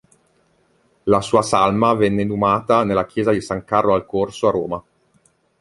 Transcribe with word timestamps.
La 1.03 1.21
sua 1.21 1.43
salma 1.43 1.93
venne 1.93 2.23
inumata 2.23 2.83
nella 2.83 3.05
chiesa 3.05 3.29
di 3.29 3.39
San 3.39 3.63
Carlo 3.63 3.93
al 3.93 4.07
Corso 4.07 4.47
a 4.47 4.51
Roma. 4.51 4.83